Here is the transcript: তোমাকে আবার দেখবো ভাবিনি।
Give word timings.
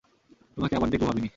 তোমাকে 0.55 0.73
আবার 0.75 0.89
দেখবো 0.89 1.05
ভাবিনি। 1.07 1.29